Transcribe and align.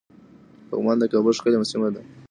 پغمان 0.69 0.97
د 0.99 1.03
کابل 1.13 1.33
ښکلی 1.37 1.57
سيمه 1.71 1.89
ده 1.93 2.01